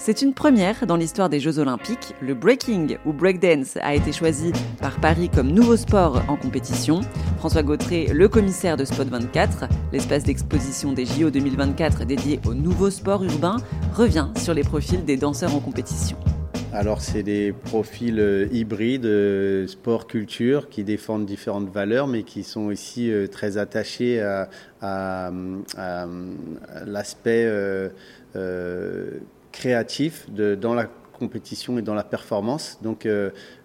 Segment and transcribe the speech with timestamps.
[0.00, 2.14] C'est une première dans l'histoire des Jeux Olympiques.
[2.20, 7.00] Le breaking ou breakdance a été choisi par Paris comme nouveau sport en compétition.
[7.38, 12.90] François Gautret, le commissaire de Spot 24, l'espace d'exposition des JO 2024 dédié au nouveau
[12.90, 13.56] sport urbain,
[13.92, 16.16] revient sur les profils des danseurs en compétition.
[16.72, 22.66] Alors c'est des profils euh, hybrides, euh, sport-culture, qui défendent différentes valeurs, mais qui sont
[22.66, 25.32] aussi euh, très attachés à,
[26.86, 27.50] l'aspect
[29.58, 30.88] créatif dans la
[31.18, 32.78] compétition et dans la performance.
[32.80, 33.08] Donc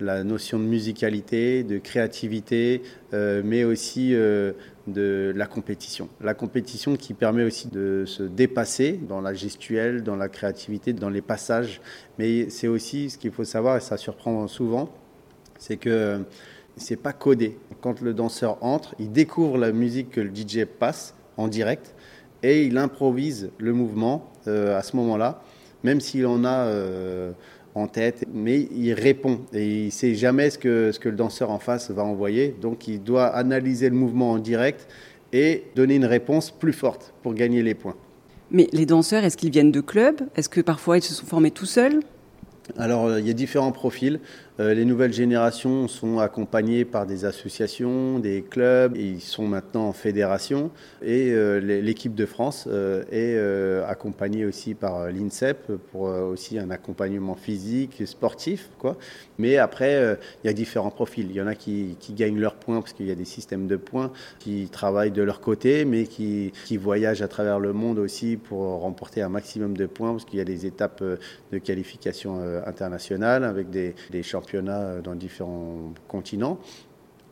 [0.00, 2.82] la notion de musicalité, de créativité,
[3.12, 6.08] mais aussi de la compétition.
[6.20, 11.08] La compétition qui permet aussi de se dépasser dans la gestuelle, dans la créativité, dans
[11.08, 11.80] les passages.
[12.18, 14.90] Mais c'est aussi ce qu'il faut savoir, et ça surprend souvent,
[15.56, 16.20] c'est que
[16.76, 17.58] c'est pas codé.
[17.80, 21.94] Quand le danseur entre, il découvre la musique que le DJ passe en direct
[22.42, 25.42] et il improvise le mouvement euh, à ce moment-là,
[25.86, 27.30] même s'il en a euh,
[27.76, 31.50] en tête, mais il répond et il sait jamais ce que, ce que le danseur
[31.50, 32.54] en face va envoyer.
[32.60, 34.88] Donc il doit analyser le mouvement en direct
[35.32, 37.94] et donner une réponse plus forte pour gagner les points.
[38.50, 40.22] Mais les danseurs, est-ce qu'ils viennent de clubs?
[40.34, 42.00] Est-ce que parfois ils se sont formés tout seuls?
[42.78, 44.20] Alors, euh, il y a différents profils.
[44.58, 49.92] Euh, les nouvelles générations sont accompagnées par des associations, des clubs, ils sont maintenant en
[49.92, 50.70] fédération.
[51.02, 52.68] Et euh, l'équipe de France
[53.12, 53.38] est
[53.86, 58.70] accompagnée aussi par l'INSEP pour aussi un accompagnement physique, sportif.
[58.78, 58.96] Quoi.
[59.38, 61.26] Mais après, il y a différents profils.
[61.28, 63.76] Il y en a qui, gagnent leurs points parce qu'il y a des systèmes de
[63.76, 68.36] points, qui travaillent de leur côté, mais qui, qui voyagent à travers le monde aussi
[68.36, 73.44] pour remporter un maximum de points parce qu'il y a des étapes de qualification internationale
[73.44, 76.58] avec des, championnats euh, dans différents continents.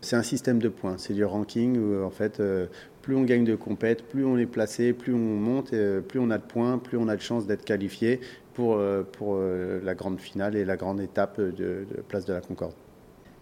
[0.00, 2.66] C'est un système de points, c'est du ranking où en fait euh,
[3.00, 6.30] plus on gagne de compète, plus on est placé, plus on monte, euh, plus on
[6.30, 8.20] a de points, plus on a de chances d'être qualifié
[8.52, 8.80] pour,
[9.18, 9.36] pour
[9.82, 12.74] la grande finale et la grande étape de, Place de la Concorde.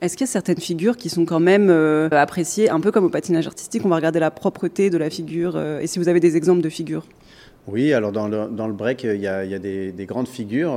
[0.01, 1.69] Est-ce qu'il y a certaines figures qui sont quand même
[2.13, 5.61] appréciées, un peu comme au patinage artistique, on va regarder la propreté de la figure,
[5.61, 7.05] et si vous avez des exemples de figures
[7.69, 10.07] oui, alors dans le, dans le break, il y a, il y a des, des,
[10.07, 10.73] grandes figures.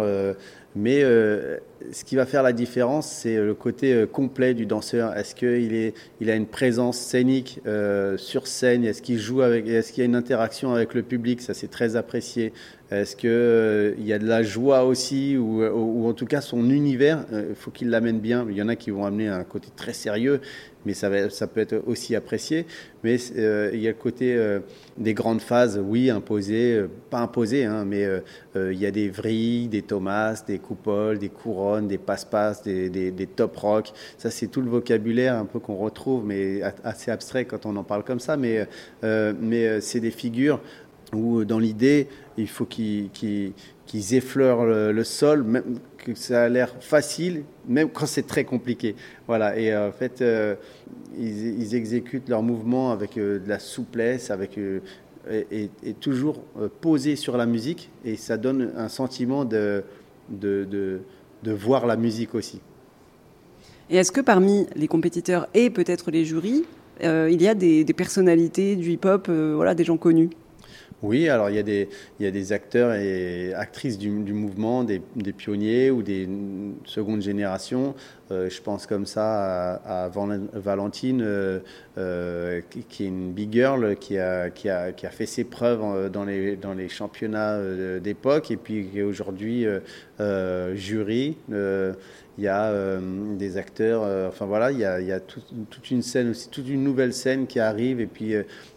[0.75, 1.57] Mais euh,
[1.93, 5.15] ce qui va faire la différence, c'est le côté euh, complet du danseur.
[5.15, 8.83] Est-ce qu'il il a une présence scénique euh, sur scène?
[8.83, 11.41] Est-ce qu'il joue avec Est-ce qu'il y a une interaction avec le public?
[11.41, 12.51] Ça, c'est très apprécié.
[12.91, 17.25] Est-ce qu'il y a de la joie aussi ou, ou, en tout cas son univers,
[17.31, 18.45] il faut qu'il l'amène bien.
[18.49, 20.39] Il y en a qui vont amener un côté très sérieux,
[20.85, 22.65] mais ça, peut être aussi apprécié.
[23.03, 24.37] Mais il y a le côté
[24.97, 28.07] des grandes phases, oui, imposées, pas imposées, hein, mais
[28.55, 33.55] il y a des vrilles, des thomas, des coupoles, des couronnes, des passe-passe, des, top
[33.57, 33.91] rock.
[34.17, 37.83] Ça, c'est tout le vocabulaire un peu qu'on retrouve, mais assez abstrait quand on en
[37.83, 38.37] parle comme ça.
[38.37, 38.67] Mais,
[39.03, 40.61] euh, euh, c'est des figures
[41.13, 42.07] où, dans l'idée,
[42.37, 43.53] il faut qu'ils
[44.11, 45.63] effleurent le, sol,
[45.97, 48.95] que ça a l'air facile, même quand c'est très compliqué.
[49.27, 49.57] Voilà.
[49.57, 50.55] Et en fait, euh,
[51.17, 54.59] ils, exécutent leurs mouvements avec de la souplesse, avec
[55.29, 56.43] et, toujours
[56.81, 59.83] posé sur la musique, et ça donne un sentiment de
[60.29, 60.99] de,
[61.43, 62.59] de, voir la musique aussi.
[63.89, 66.63] Et est-ce que parmi les compétiteurs et peut-être les jurys,
[67.03, 70.29] euh, il y a des, personnalités du hip-hop, euh, voilà, des gens connus?
[71.05, 75.01] Oui, alors il y, a des, acteurs et actrices du, mouvement, des,
[75.33, 76.27] pionniers ou des
[76.85, 77.95] secondes générations.
[78.31, 80.09] Euh, je pense comme ça à,
[80.53, 81.59] Valentine, euh,
[81.99, 84.49] euh, qui, est une big girl, qui a,
[85.11, 87.59] fait ses preuves dans les, championnats
[87.99, 89.65] d'époque et puis qui est aujourd'hui
[90.73, 91.37] jury.
[91.49, 92.99] il y a
[93.37, 97.45] des acteurs, enfin voilà, il y a toute une scène aussi, toute une nouvelle scène
[97.45, 98.33] qui arrive et puis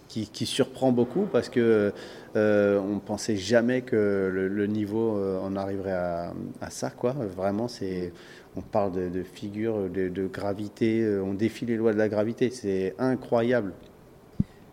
[0.09, 1.93] qui, surprend beaucoup parce que
[2.37, 6.33] euh, on pensait jamais que le, niveau euh, en arriverait à,
[6.71, 7.13] ça quoi.
[7.13, 8.13] Vraiment, c'est
[8.57, 12.51] on parle de, de figures de, gravité, euh, on défie les lois de la gravité,
[12.51, 13.73] c'est incroyable.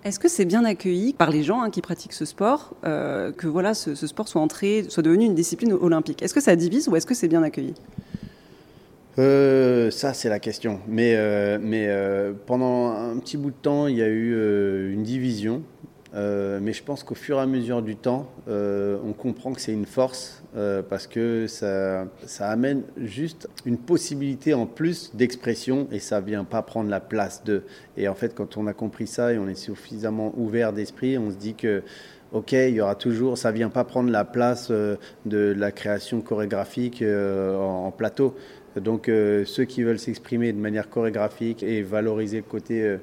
[0.04, 3.48] Est-ce que c'est bien accueilli par les gens hein, qui pratiquent ce sport euh, que
[3.48, 6.22] voilà ce, ce, sport soit entré, soit devenu une discipline olympique?
[6.22, 7.74] Est-ce que ça divise ou est-ce que c'est bien accueilli?
[9.18, 10.80] Euh, ça, c'est la question.
[10.88, 15.04] Mais, euh, mais euh, pendant un petit bout de temps, il y a eu une
[15.04, 15.64] division.
[16.14, 19.86] mais je pense qu'au fur et à mesure du temps, on comprend que c'est une
[19.86, 20.44] force
[20.90, 26.62] parce que ça, ça amène juste une possibilité en plus d'expression et ça vient pas
[26.62, 27.64] prendre la place de.
[27.98, 31.32] Et en fait, quand on a compris ça et on est suffisamment ouvert d'esprit, on
[31.32, 31.84] se dit que
[32.32, 34.98] ok, il y aura toujours, ça vient pas prendre la place de
[35.58, 38.36] la création chorégraphique en, plateau.
[38.76, 42.98] Donc euh, ceux qui veulent s'exprimer de manière chorégraphique et valoriser le côté euh,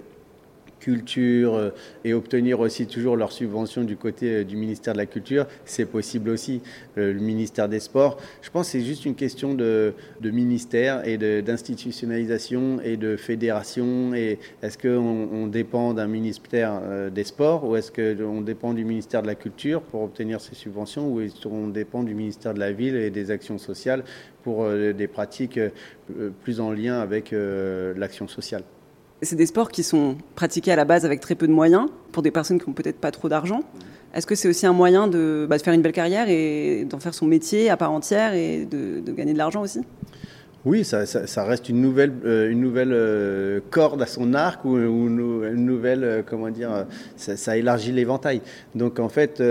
[0.83, 1.71] culture euh,
[2.05, 5.87] et obtenir aussi toujours leurs subventions du côté euh, du ministère de la Culture, c'est
[5.87, 6.61] possible aussi.
[6.97, 12.81] Le ministère des Sports, je pense que c'est juste une question de, ministère et d'institutionnalisation
[12.83, 14.13] et de fédération.
[14.15, 19.23] Est-ce qu'on on dépend d'un ministère euh, des Sports ou est-ce qu'on dépend du ministère
[19.23, 22.73] de la Culture pour obtenir ces subventions ou est-ce qu'on dépend du ministère de la
[22.73, 24.03] Ville et des actions sociales
[24.43, 25.61] pour des pratiques
[26.43, 28.65] plus en lien avec l'action sociale?
[29.23, 32.23] C'est des sports qui sont pratiqués à la base avec très peu de moyens, pour
[32.23, 33.61] des personnes qui n'ont peut-être pas trop d'argent.
[34.15, 37.15] Est-ce que c'est aussi un moyen de, bah, faire une belle carrière et d'en faire
[37.15, 39.81] son métier à part entière et de, gagner de l'argent aussi?
[40.65, 41.05] Oui, ça,
[41.45, 46.23] reste une nouvelle, euh, une nouvelle euh, corde à son arc ou, une nouvelle, euh,
[46.25, 46.87] comment dire,
[47.17, 48.43] ça, ça élargit l'éventail.
[48.75, 49.43] Donc en fait,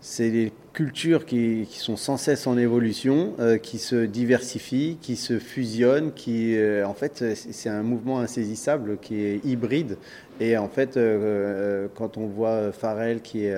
[0.00, 6.12] c'est cultures qui, sont sans cesse en évolution, euh, qui se diversifient, qui se fusionnent,
[6.12, 9.96] qui, euh, en fait, c'est un mouvement insaisissable qui est hybride.
[10.38, 13.48] Et en fait, euh, quand on voit Farrell qui,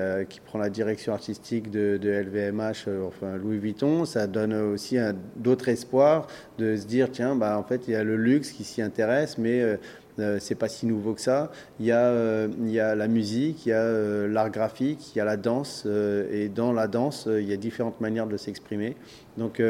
[0.45, 4.97] prend la direction artistique de, LVMH, enfin Louis Vuitton, ça donne aussi
[5.35, 6.25] d'autres espoirs
[6.57, 9.37] de se dire, tiens, bah, en fait, il y a le luxe qui s'y intéresse,
[9.37, 9.77] mais
[10.19, 11.51] euh, c'est pas si nouveau que ça.
[11.79, 15.15] Il y a, euh, il y a la musique, il y a euh, l'art graphique,
[15.15, 15.87] il y a la danse,
[16.31, 18.95] et dans la danse, il y a différentes manières de s'exprimer.
[19.37, 19.61] Donc,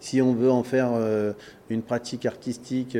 [0.00, 0.90] si on veut en faire
[1.70, 2.96] une pratique artistique,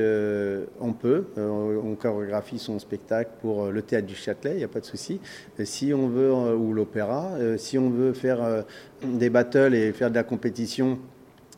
[0.81, 1.27] on peut.
[1.37, 5.21] on chorégraphie son spectacle pour le théâtre du Châtelet, il n'y a pas de souci.
[5.65, 8.65] Si on veut, ou l'opéra, si on veut faire
[9.03, 10.99] des battles et faire de la compétition,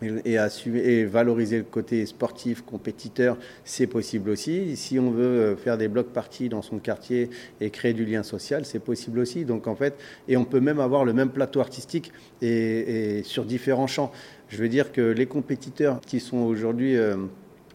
[0.03, 4.77] et, assumer, et valoriser le côté sportif, compétiteur, c'est possible aussi.
[4.77, 7.31] Si on veut euh, faire des blocs parties dans son quartier
[7.61, 9.45] et créer du lien social, c'est possible aussi.
[9.45, 9.95] Donc en fait,
[10.29, 12.12] et on peut même avoir le même plateau artistique
[12.43, 14.12] et, sur différents champs.
[14.49, 17.17] Je veux dire que les compétiteurs qui sont aujourd'hui euh,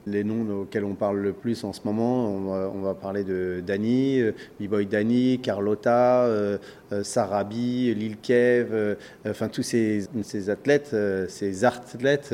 [0.05, 4.19] les noms auxquels on parle le plus en ce moment, on va, parler de Dani,
[4.19, 6.57] euh, B-Boy Dani, Carlotta, euh,
[6.91, 8.95] euh, Sarabi, Lil Kev,
[9.25, 10.07] enfin tous ces,
[10.50, 10.95] athlètes,
[11.29, 12.33] ces athlètes,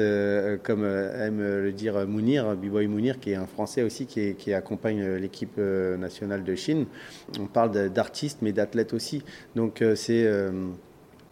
[0.64, 5.16] comme aime le dire Mounir, B-Boy Mounir, qui est un Français aussi qui, qui accompagne
[5.16, 6.86] l'équipe nationale de Chine.
[7.40, 9.24] On parle d'artistes, mais d'athlètes aussi.
[9.56, 10.28] Donc c'est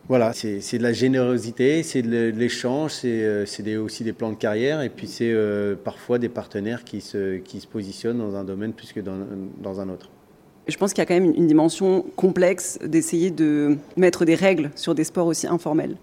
[0.10, 4.82] voilà, c'est de la générosité, c'est de l'échange, c'est euh, aussi des plans de carrière
[4.82, 8.72] et puis c'est euh, parfois des partenaires qui se, qui se positionnent dans un domaine
[8.72, 9.18] plus que dans,
[9.62, 10.10] dans un autre.
[10.68, 14.72] Je pense qu'il y a quand même une dimension complexe d'essayer de mettre des règles
[14.76, 15.96] sur des sports aussi informels.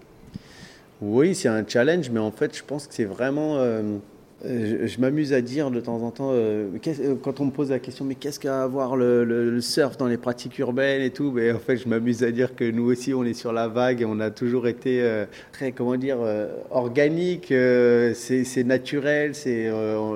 [1.01, 3.57] Oui, c'est un challenge, mais en fait, je pense que c'est vraiment...
[3.57, 3.97] Euh,
[4.45, 7.71] euh, je, m'amuse à dire de temps en temps, euh, euh, quand on me pose
[7.71, 11.51] la question, mais qu'est-ce qu'à avoir le, surf dans les pratiques urbaines et tout mais
[11.51, 14.05] En fait, je m'amuse à dire que nous aussi, on est sur la vague et
[14.05, 16.17] on a toujours été très, comment dire,
[16.71, 19.71] organique, c'est naturel, c'est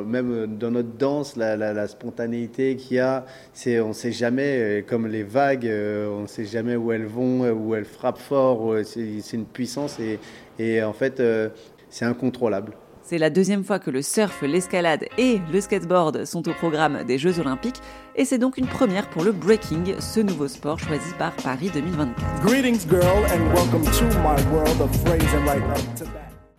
[0.05, 3.25] même dans notre danse, la, spontanéité qu'il y a,
[3.65, 7.75] on ne sait jamais, comme les vagues, on ne sait jamais où elles vont, où
[7.75, 9.97] elles frappent fort, c'est une puissance
[10.59, 11.21] et en fait,
[11.89, 12.73] c'est incontrôlable.
[13.09, 17.17] C'est la deuxième fois que le surf, l'escalade et le skateboard sont au programme des
[17.17, 17.81] Jeux Olympiques
[18.15, 22.13] et c'est donc une première pour le breaking, ce nouveau sport choisi par Paris 2024.